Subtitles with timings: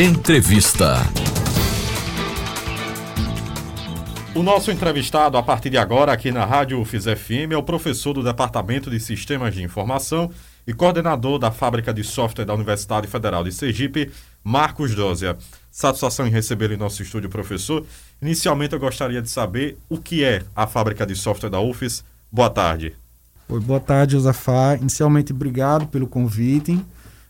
[0.00, 0.98] Entrevista.
[4.32, 8.12] O nosso entrevistado, a partir de agora, aqui na Rádio UFIS FM, é o professor
[8.12, 10.30] do Departamento de Sistemas de Informação
[10.64, 14.12] e coordenador da Fábrica de Software da Universidade Federal de Sergipe,
[14.44, 15.36] Marcos Dózia.
[15.68, 17.84] Satisfação em recebê-lo em nosso estúdio, professor.
[18.22, 22.04] Inicialmente, eu gostaria de saber o que é a Fábrica de Software da UFIS.
[22.30, 22.94] Boa tarde.
[23.48, 24.76] Oi, boa tarde, Josafá.
[24.76, 26.78] Inicialmente, obrigado pelo convite.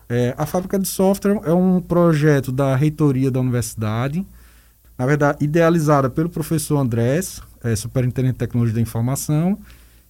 [0.09, 4.27] É, a Fábrica de Software é um projeto da reitoria da universidade,
[4.96, 9.59] na verdade, idealizada pelo professor Andrés, é, superintendente de tecnologia da informação,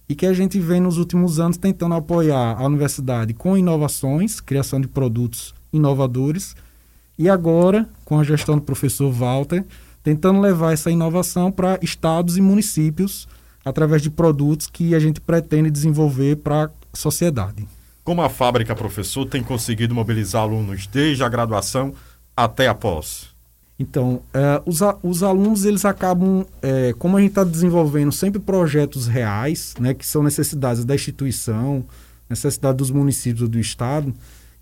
[0.07, 4.79] e que a gente vem nos últimos anos tentando apoiar a universidade com inovações, criação
[4.79, 6.55] de produtos inovadores,
[7.17, 9.65] e agora, com a gestão do professor Walter,
[10.01, 13.27] tentando levar essa inovação para estados e municípios
[13.63, 17.67] através de produtos que a gente pretende desenvolver para a sociedade.
[18.09, 21.93] Como a fábrica, professor, tem conseguido mobilizar alunos desde a graduação
[22.35, 23.27] até a pós?
[23.77, 29.05] Então, é, os, os alunos, eles acabam, é, como a gente está desenvolvendo sempre projetos
[29.05, 31.85] reais, né, que são necessidades da instituição,
[32.27, 34.11] necessidade dos municípios do Estado,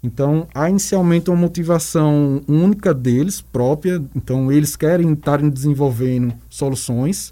[0.03, 7.31] então há inicialmente uma motivação única deles, própria, então eles querem estar desenvolvendo soluções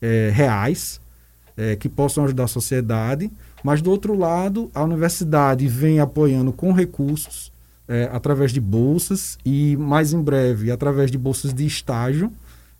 [0.00, 1.00] é, reais
[1.56, 3.30] é, que possam ajudar a sociedade,
[3.62, 7.52] mas do outro lado, a universidade vem apoiando com recursos
[7.86, 12.32] é, através de bolsas e, mais em breve, através de bolsas de estágio,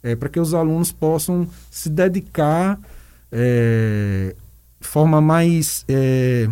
[0.02, 2.78] é, para que os alunos possam se dedicar
[3.30, 4.34] é,
[4.80, 6.48] de forma mais, é,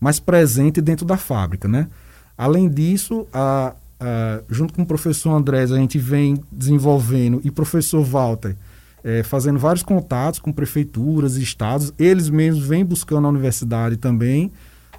[0.00, 1.66] mais presente dentro da fábrica.
[1.66, 1.88] Né?
[2.36, 8.02] Além disso, a, a, junto com o professor Andrés, a gente vem desenvolvendo, e professor
[8.02, 8.54] Walter,
[9.04, 14.50] é, fazendo vários contatos com prefeituras e estados, eles mesmos vêm buscando a universidade também,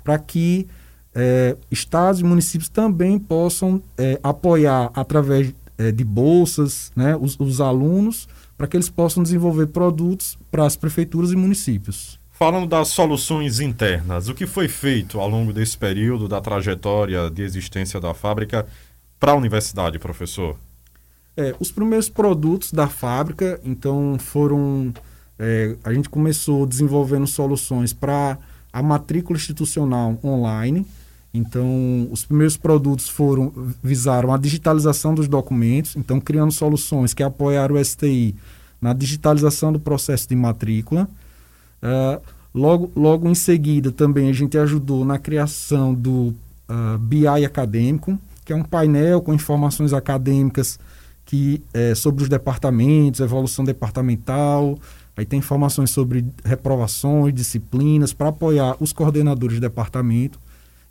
[0.04, 0.68] para que
[1.14, 7.60] é, estados e municípios também possam é, apoiar através é, de bolsas né, os, os
[7.60, 12.20] alunos para que eles possam desenvolver produtos para as prefeituras e municípios.
[12.32, 17.42] Falando das soluções internas, o que foi feito ao longo desse período da trajetória de
[17.42, 18.66] existência da fábrica
[19.20, 20.58] para a universidade, professor?
[21.38, 24.94] É, os primeiros produtos da fábrica, então, foram.
[25.38, 28.38] É, a gente começou desenvolvendo soluções para
[28.72, 30.86] a matrícula institucional online.
[31.34, 33.52] Então, os primeiros produtos foram
[33.84, 38.34] visaram a digitalização dos documentos, então criando soluções que apoiaram o STI
[38.82, 41.10] na digitalização do processo de matrícula.
[41.84, 42.22] Uh,
[42.54, 46.36] logo, logo em seguida, também a gente ajudou na criação do uh,
[46.70, 50.80] ah, BI acadêmico, que é um painel com informações acadêmicas
[51.26, 54.78] que é, sobre os departamentos, evolução departamental,
[55.18, 60.40] aí tem informações sobre reprovações, disciplinas, para apoiar os coordenadores de departamento.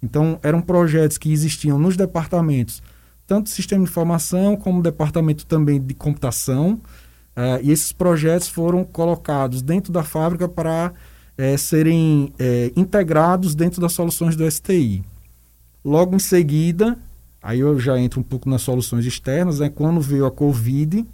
[0.03, 2.83] Então, eram projetos que existiam nos departamentos,
[3.27, 6.81] tanto sistema de informação como departamento também de computação.
[7.37, 10.93] Uh, e esses projetos foram colocados dentro da fábrica para
[11.37, 15.03] é, serem é, integrados dentro das soluções do STI.
[15.84, 16.97] Logo em seguida,
[17.44, 19.69] aí eu já entro um pouco nas soluções externas, né?
[19.69, 21.06] quando veio a Covid,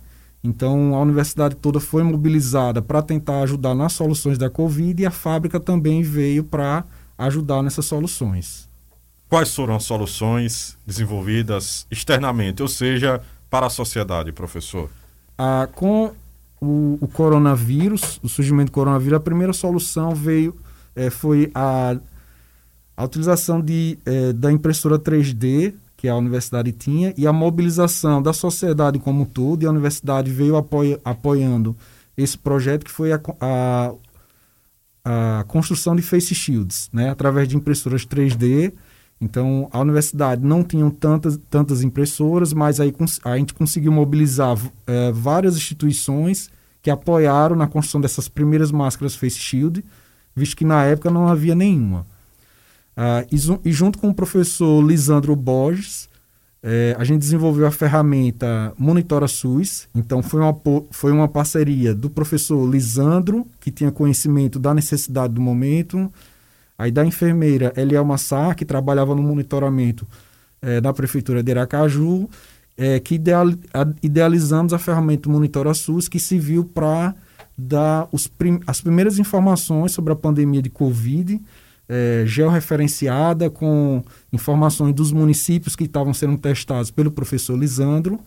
[0.44, 5.10] então a universidade toda foi mobilizada para tentar ajudar nas soluções da Covid e a
[5.10, 6.84] fábrica também veio para
[7.18, 8.68] ajudar nessas soluções.
[9.28, 13.20] Quais foram as soluções desenvolvidas externamente, ou seja,
[13.50, 14.88] para a sociedade, professor?
[15.36, 16.12] Ah, com
[16.60, 20.56] o, o, coronavírus, o surgimento do coronavírus, a primeira solução veio
[20.94, 21.96] é, foi a,
[22.96, 28.32] a utilização de, é, da impressora 3D que a universidade tinha e a mobilização da
[28.32, 29.62] sociedade como um todo.
[29.62, 30.56] E a universidade veio
[31.04, 31.76] apoiando
[32.16, 33.92] esse projeto que foi a, a,
[35.04, 38.72] a construção de face shields, né, através de impressoras 3D
[39.20, 42.94] então, a universidade não tinha tantas, tantas impressoras, mas aí
[43.24, 44.56] a gente conseguiu mobilizar
[44.86, 46.48] é, várias instituições
[46.80, 49.84] que apoiaram na construção dessas primeiras máscaras face shield,
[50.34, 52.06] visto que na época não havia nenhuma.
[52.96, 56.08] Uh, e, junto com o professor Lisandro Borges,
[56.62, 59.88] é, a gente desenvolveu a ferramenta Monitora SUS.
[59.94, 60.54] Então, foi uma,
[60.90, 66.12] foi uma parceria do professor Lisandro, que tinha conhecimento da necessidade do momento,
[66.80, 70.08] Aí da enfermeira Elielma Sá, que trabalhava no monitoramento
[70.62, 72.26] é, da Prefeitura de Aracaju,
[72.74, 77.14] é, que ideal, a, idealizamos a ferramenta Monitora SUS, que se viu para
[77.56, 81.38] dar os prim, as primeiras informações sobre a pandemia de Covid,
[81.90, 84.00] é, georreferenciada com
[84.32, 88.20] informações dos municípios que estavam sendo testados pelo professor Lisandro.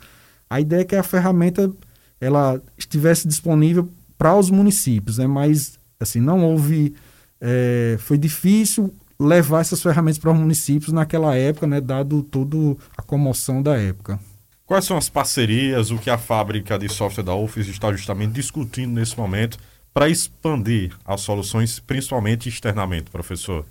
[0.49, 1.71] A ideia é que a ferramenta
[2.19, 5.27] ela estivesse disponível para os municípios, né?
[5.27, 6.93] mas assim, não houve
[7.39, 12.57] é, foi difícil levar essas ferramentas para os municípios naquela época, né, dado toda
[12.97, 14.19] a comoção da época.
[14.65, 18.93] Quais são as parcerias, o que a fábrica de software da UFES está justamente discutindo
[18.93, 19.57] nesse momento
[19.93, 23.65] para expandir as soluções, principalmente externamente, professor?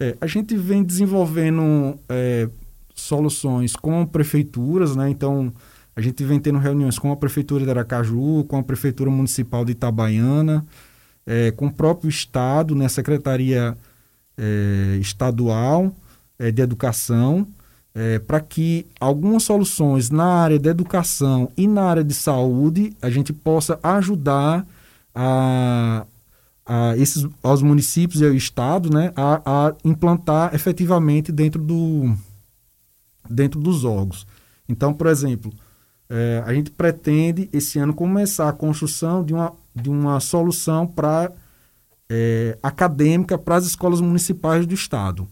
[0.00, 2.48] É, a gente vem desenvolvendo é,
[2.94, 5.10] soluções com prefeituras, né?
[5.10, 5.52] Então,
[5.94, 9.72] a gente vem tendo reuniões com a Prefeitura de Aracaju, com a Prefeitura Municipal de
[9.72, 10.64] Itabaiana,
[11.26, 12.88] é, com o próprio Estado, né?
[12.88, 13.76] Secretaria
[14.36, 15.94] é, Estadual
[16.38, 17.46] é, de Educação,
[17.94, 23.08] é, para que algumas soluções na área da educação e na área de saúde a
[23.08, 24.66] gente possa ajudar
[25.16, 26.06] a,
[26.66, 32.14] a esses, aos municípios e ao Estado né, a, a implantar efetivamente dentro, do,
[33.28, 34.26] dentro dos órgãos.
[34.68, 35.50] Então, por exemplo,
[36.10, 41.32] é, a gente pretende esse ano começar a construção de uma, de uma solução para
[42.10, 45.26] é, acadêmica para as escolas municipais do Estado.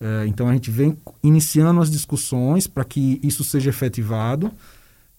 [0.00, 4.50] É, então a gente vem iniciando as discussões para que isso seja efetivado.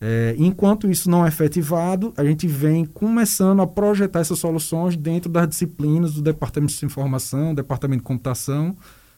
[0.02, 5.30] É, enquanto isso não é efetivado, a gente vem começando a projetar essas soluções dentro
[5.30, 8.78] das disciplinas do Departamento de Informação, Departamento de Computação,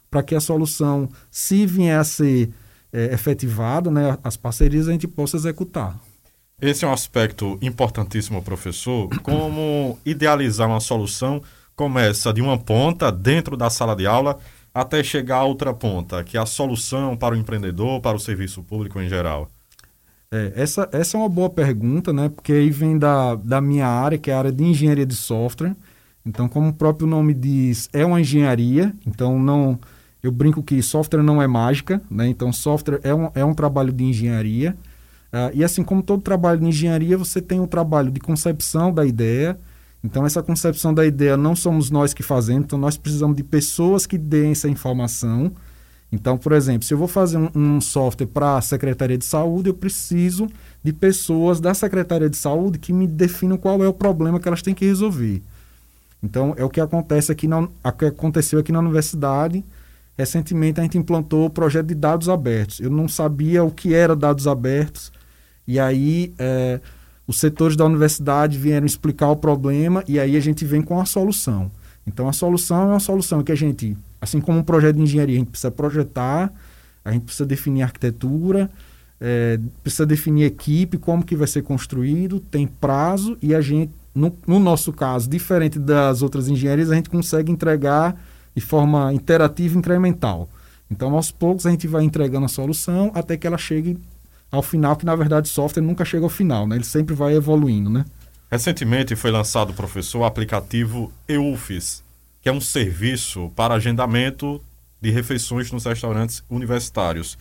[0.10, 2.51] para que a solução, se vier a ser
[2.92, 6.00] é, efetivada, né, as parcerias a gente possa executar.
[6.60, 9.10] Esse é um aspecto importantíssimo, professor.
[9.22, 11.42] Como idealizar uma solução
[11.75, 14.38] começa de uma ponta dentro da sala de aula
[14.74, 18.62] até chegar a outra ponta, que é a solução para o empreendedor, para o serviço
[18.62, 19.50] público em geral?
[20.31, 22.30] É, essa, essa é uma boa pergunta, né?
[22.30, 25.75] Porque aí vem da, da minha área, que é a área de engenharia de software.
[26.25, 28.94] Então, como o próprio nome diz, é uma engenharia.
[29.06, 29.78] Então, não,
[30.24, 32.28] eu brinco que software não é mágica, né?
[32.28, 34.75] Então, software é um, é um trabalho de engenharia.
[35.33, 39.06] Uh, e assim como todo trabalho de engenharia, você tem um trabalho de concepção da
[39.06, 39.57] ideia,
[40.04, 44.07] então, essa concepção da ideia não somos nós que fazemos, então nós precisamos de pessoas
[44.07, 45.51] que deem essa informação.
[46.12, 49.69] Então, por exemplo, se eu vou fazer um, um software para a Secretaria de Saúde,
[49.69, 50.48] eu preciso
[50.84, 54.62] de pessoas da Secretaria de Saúde que me definam qual é o problema que elas
[54.62, 55.42] têm que resolver.
[56.22, 57.68] Então, é o que acontece aqui na,
[57.98, 59.63] que aconteceu aqui na universidade.
[60.18, 62.80] Recentemente, a gente implantou o projeto de dados abertos.
[62.80, 65.12] Eu não sabia o que era dados abertos,
[65.68, 66.34] e aí...
[66.38, 66.80] É,
[67.31, 71.06] os setores da universidade vieram explicar o problema e aí a gente vem com a
[71.06, 71.72] solução.
[72.06, 75.36] Então, a solução é uma solução que a gente, assim como um projeto de engenharia,
[75.36, 76.54] a gente precisa projetar,
[77.04, 78.70] a gente precisa definir arquitetura,
[79.20, 84.36] é, precisa definir equipe, como que vai ser construído, tem prazo e a gente, no,
[84.46, 88.16] no nosso caso, diferente das outras engenharias, a gente consegue entregar
[88.56, 90.50] de forma interativa e incremental.
[90.90, 93.98] Então, aos poucos, a gente vai entregando a solução até que ela chegue
[94.52, 96.76] ao final, que na verdade o software nunca chega ao final, né?
[96.76, 98.04] Ele sempre vai evoluindo, né?
[98.52, 102.04] Recentemente foi lançado, professor, o aplicativo EUFIS,
[102.42, 104.62] que é um serviço para agendamento
[105.00, 107.38] de refeições nos restaurantes universitários.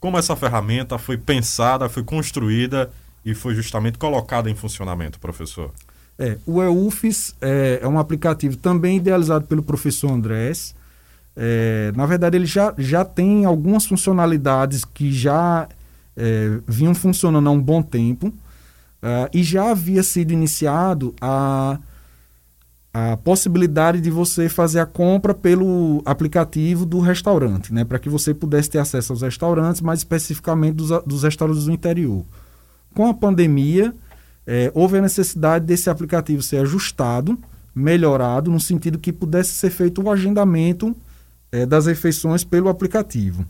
[0.00, 2.90] Como essa ferramenta foi pensada, foi construída
[3.24, 5.72] e foi justamente colocada em funcionamento, professor?
[6.18, 10.74] É, o EUFIS é, é um aplicativo também idealizado pelo professor Andrés.
[11.36, 15.68] É, na verdade, ele já, já tem algumas funcionalidades que já
[16.16, 21.78] é, vinham funcionando há um bom tempo uh, e já havia sido iniciado a,
[23.00, 28.32] a possibilidade de você fazer a compra pelo aplicativo do restaurante, né, para que você
[28.32, 32.24] pudesse ter acesso aos restaurantes, mais especificamente dos, dos restaurantes do interior.
[32.94, 33.94] Com a pandemia,
[34.46, 37.38] é, houve a necessidade desse aplicativo ser ajustado,
[37.74, 40.96] melhorado, no sentido que pudesse ser feito o agendamento
[41.52, 43.46] é, das refeições pelo aplicativo.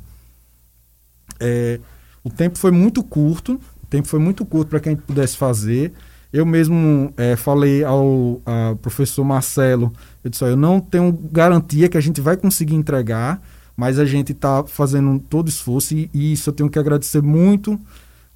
[1.41, 1.81] É,
[2.23, 5.37] o tempo foi muito curto, o tempo foi muito curto para que a gente pudesse
[5.37, 5.93] fazer.
[6.33, 8.43] Eu mesmo é, falei ao,
[8.83, 9.93] professor Marcelo,
[10.23, 13.41] eu disse, eu não tenho garantia que a gente vai conseguir entregar,
[13.75, 17.81] mas a gente está fazendo todo esforço e, e, isso eu tenho que agradecer muito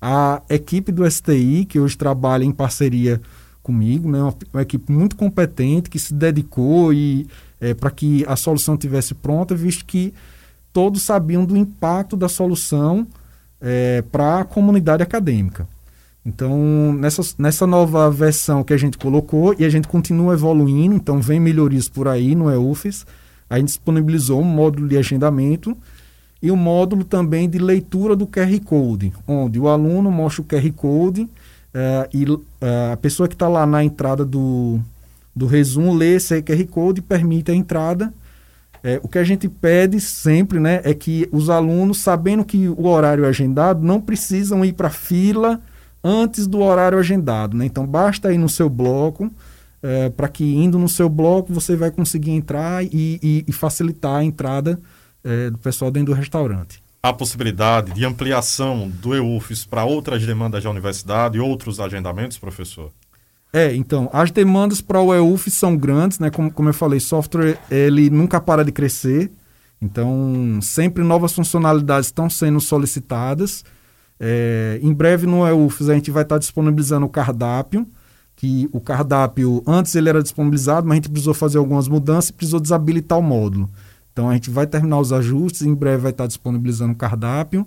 [0.01, 3.21] à equipe do STI, que hoje trabalha em parceria
[3.63, 4.23] comigo, né?
[4.23, 7.27] uma, uma equipe muito competente que se dedicou e
[7.61, 10.15] é, para que a solução tivesse pronta, visto que
[10.73, 13.07] todos sabiam do impacto da solução
[13.61, 15.69] é, para a comunidade acadêmica.
[16.25, 21.21] Então, nessa, nessa nova versão que a gente colocou, e a gente continua evoluindo, então
[21.21, 23.05] vem melhorias por aí no EUFES,
[23.51, 25.77] a gente disponibilizou um módulo de agendamento
[26.41, 30.73] e um módulo também de leitura do QR Code, onde o aluno mostra o QR
[30.73, 31.29] Code uh,
[32.13, 32.41] e uh,
[32.93, 34.81] a pessoa que está lá na entrada do,
[35.35, 38.13] do resumo lê esse QR Code e permite a entrada.
[38.85, 42.87] É, o que a gente pede sempre né, é que os alunos, sabendo que o
[42.87, 45.61] horário é agendado, não precisam ir para a fila
[46.03, 47.57] antes do horário agendado.
[47.57, 47.67] Né?
[47.67, 49.31] Então, basta ir no seu bloco,
[49.83, 54.17] é, para que indo no seu bloco você vai conseguir entrar e, e, e facilitar
[54.17, 54.79] a entrada
[55.25, 56.83] é, do pessoal dentro do restaurante.
[57.03, 62.93] a possibilidade de ampliação do EUFES para outras demandas da universidade e outros agendamentos, professor?
[63.53, 66.31] É, então, as demandas para o EUF são grandes, né?
[66.31, 69.31] Como, como eu falei, software ele nunca para de crescer.
[69.81, 73.65] Então, sempre novas funcionalidades estão sendo solicitadas.
[74.25, 77.85] É, em breve no EUFES a gente vai estar disponibilizando o cardápio,
[78.37, 82.33] que o cardápio, antes ele era disponibilizado, mas a gente precisou fazer algumas mudanças e
[82.33, 83.69] precisou desabilitar o módulo.
[84.13, 87.67] Então a gente vai terminar os ajustes, em breve vai estar disponibilizando o cardápio,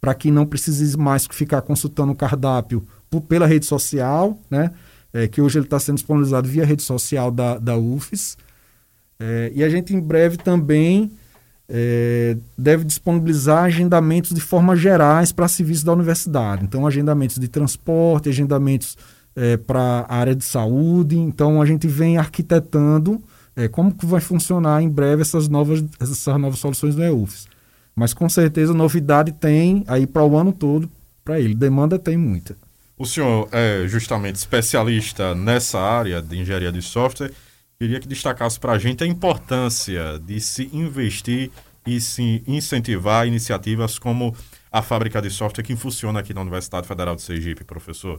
[0.00, 4.70] para que não precise mais ficar consultando o cardápio por, pela rede social, né?
[5.12, 8.36] É, que hoje ele está sendo disponibilizado via rede social da, da UFES.
[9.18, 11.10] É, e a gente em breve também
[11.68, 16.64] é, deve disponibilizar agendamentos de forma gerais para serviços da universidade.
[16.64, 18.96] Então, agendamentos de transporte, agendamentos
[19.36, 21.16] é, para a área de saúde.
[21.18, 23.22] Então, a gente vem arquitetando
[23.54, 27.46] é, como que vai funcionar em breve essas novas, essas novas soluções do EUFES.
[27.94, 30.88] Mas com certeza novidade tem aí para o ano todo
[31.24, 31.54] para ele.
[31.54, 32.56] Demanda tem muita.
[32.96, 37.32] O senhor é justamente especialista nessa área de engenharia de software.
[37.80, 41.48] Queria que destacasse para a gente a importância de se investir
[41.86, 44.34] e se incentivar iniciativas como
[44.72, 48.18] a fábrica de software que funciona aqui na Universidade Federal de Sergipe, professor.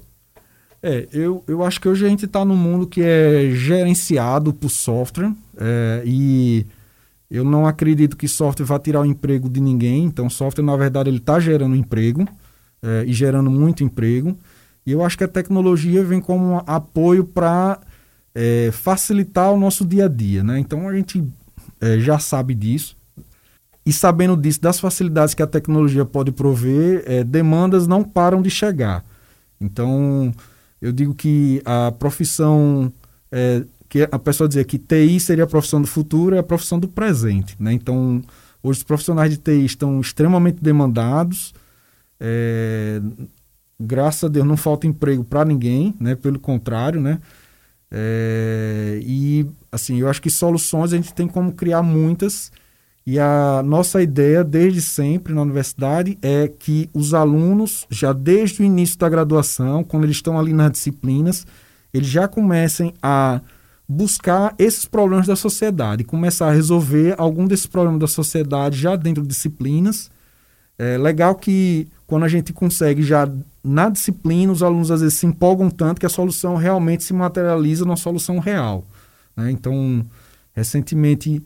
[0.81, 4.69] É, eu, eu acho que hoje a gente está num mundo que é gerenciado por
[4.69, 6.65] software é, e
[7.29, 10.05] eu não acredito que software vá tirar o emprego de ninguém.
[10.05, 12.25] Então, software, na verdade, ele está gerando emprego
[12.81, 14.37] é, e gerando muito emprego.
[14.85, 17.81] E eu acho que a tecnologia vem como um apoio para
[18.39, 20.41] é, facilitar o nosso dia a dia.
[20.41, 20.59] Né?
[20.59, 21.21] Então, a gente
[21.81, 22.95] é, já sabe disso.
[23.85, 28.49] E sabendo disso, das facilidades que a tecnologia pode prover, é, demandas não param de
[28.49, 29.03] chegar.
[29.59, 30.33] Então,
[30.81, 32.91] eu digo que a profissão
[33.29, 36.79] é, que a pessoa dizer que TI seria a profissão do futuro é a profissão
[36.79, 37.73] do presente, né?
[37.73, 38.21] Então
[38.61, 41.53] hoje os profissionais de TI estão extremamente demandados.
[42.19, 43.01] É,
[43.79, 46.15] graças a Deus não falta emprego para ninguém, né?
[46.15, 47.19] Pelo contrário, né?
[47.91, 52.51] É, e assim eu acho que soluções a gente tem como criar muitas
[53.11, 58.63] e a nossa ideia, desde sempre na universidade, é que os alunos, já desde o
[58.63, 61.43] início da graduação, quando eles estão ali nas disciplinas,
[61.91, 63.41] eles já comecem a
[63.87, 69.23] buscar esses problemas da sociedade, começar a resolver algum desses problemas da sociedade já dentro
[69.23, 70.11] de disciplinas.
[70.79, 73.29] É legal que quando a gente consegue já
[73.63, 77.83] na disciplina, os alunos às vezes se empolgam tanto que a solução realmente se materializa
[77.83, 78.85] numa solução real.
[79.35, 79.51] Né?
[79.51, 80.05] Então,
[80.55, 81.43] recentemente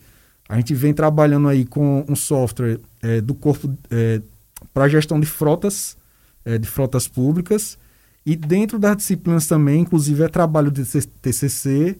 [0.47, 4.21] a gente vem trabalhando aí com um software é, do corpo é,
[4.73, 5.97] para gestão de frotas,
[6.45, 7.77] é, de frotas públicas.
[8.25, 10.83] E dentro das disciplinas também, inclusive é trabalho de
[11.21, 11.97] TCC,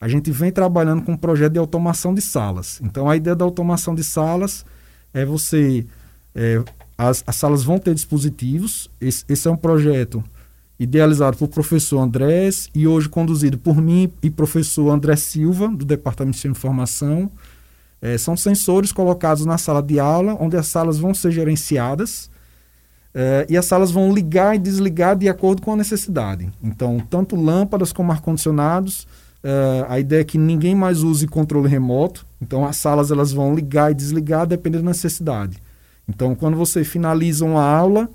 [0.00, 2.80] a gente vem trabalhando com um projeto de automação de salas.
[2.82, 4.64] Então a ideia da automação de salas
[5.12, 5.86] é você.
[6.36, 6.62] É,
[6.98, 8.90] as, as, salas vão ter dispositivos.
[9.00, 10.22] Esse, esse é um projeto
[10.78, 16.38] idealizado por professor Andrés e hoje conduzido por mim e professor André Silva, do Departamento
[16.38, 17.30] de Informação.
[18.02, 22.30] É, são sensores colocados na sala de aula, onde as salas vão ser gerenciadas
[23.18, 26.52] é, e as salas vão ligar e desligar de acordo com a necessidade.
[26.62, 29.08] Então, tanto lâmpadas como ar-condicionados.
[29.42, 32.26] É, a ideia é que ninguém mais use controle remoto.
[32.42, 35.56] Então, as salas elas vão ligar e desligar dependendo da necessidade.
[36.08, 38.08] Então, quando você finaliza uma aula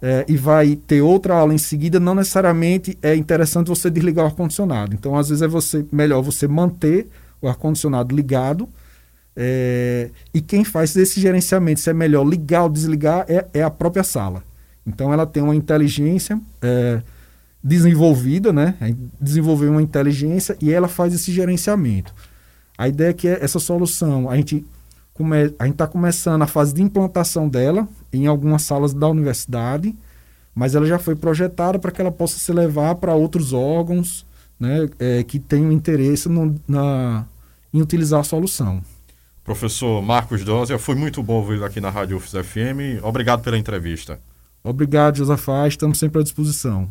[0.00, 4.28] é, e vai ter outra aula em seguida, não necessariamente é interessante você desligar o
[4.28, 4.94] ar-condicionado.
[4.94, 7.08] Então, às vezes é você melhor você manter
[7.40, 8.68] o ar-condicionado ligado
[9.36, 13.70] é, e quem faz esse gerenciamento, se é melhor ligar ou desligar, é, é a
[13.70, 14.42] própria sala.
[14.86, 17.02] Então ela tem uma inteligência é,
[17.62, 18.76] desenvolvida, né?
[19.20, 22.14] Desenvolveu uma inteligência e ela faz esse gerenciamento.
[22.78, 24.64] A ideia é que essa solução, a gente
[25.16, 29.94] come, a gente está começando a fase de implantação dela em algumas salas da universidade,
[30.54, 34.26] mas ela já foi projetada para que ela possa se levar para outros órgãos,
[34.58, 34.88] né?
[34.98, 37.26] É, que tenham interesse no, na,
[37.72, 38.82] em utilizar a solução.
[39.44, 43.02] Professor Marcos Dózia, foi muito bom ouvir aqui na Rádio UFS FM.
[43.02, 44.18] Obrigado pela entrevista.
[44.62, 45.68] Obrigado, Josafá.
[45.68, 46.90] Estamos sempre à disposição.